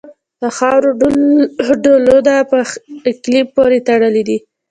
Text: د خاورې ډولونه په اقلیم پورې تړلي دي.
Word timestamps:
د 0.41 0.43
خاورې 0.57 0.89
ډولونه 1.83 2.33
په 2.51 2.57
اقلیم 3.11 3.45
پورې 3.55 3.77
تړلي 3.87 4.23
دي. 4.29 4.37